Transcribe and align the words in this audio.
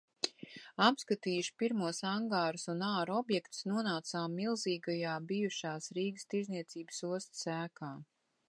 Apskatījuši 0.85 1.53
pirmos 1.63 1.99
angārus 2.11 2.65
un 2.73 2.81
āra 2.87 3.19
objektus, 3.25 3.61
nonācām 3.73 4.41
milzīgajā 4.41 5.13
bijušās 5.33 5.93
Rīgas 5.99 6.29
tirdzniecības 6.35 7.05
ostas 7.13 7.47
ēkā. 7.59 7.97